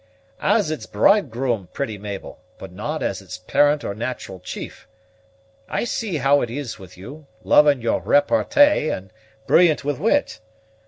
[0.41, 4.87] "As its bridegroom, pretty Mabel, but not as its parent or natural chief.
[5.69, 9.13] I see how it is with you, loving your repartee, and
[9.45, 10.39] brilliant with wit.